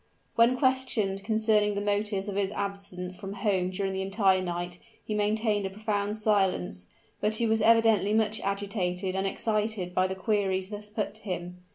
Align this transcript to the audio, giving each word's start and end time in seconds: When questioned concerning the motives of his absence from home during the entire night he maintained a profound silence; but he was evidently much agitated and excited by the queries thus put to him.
When 0.33 0.57
questioned 0.57 1.23
concerning 1.23 1.75
the 1.75 1.79
motives 1.79 2.27
of 2.27 2.35
his 2.35 2.49
absence 2.53 3.15
from 3.15 3.33
home 3.33 3.69
during 3.69 3.93
the 3.93 4.01
entire 4.01 4.41
night 4.41 4.79
he 5.05 5.13
maintained 5.13 5.67
a 5.67 5.69
profound 5.69 6.17
silence; 6.17 6.87
but 7.19 7.35
he 7.35 7.45
was 7.45 7.61
evidently 7.61 8.11
much 8.15 8.41
agitated 8.41 9.15
and 9.15 9.27
excited 9.27 9.93
by 9.93 10.07
the 10.07 10.15
queries 10.15 10.69
thus 10.69 10.89
put 10.89 11.13
to 11.13 11.21
him. 11.21 11.59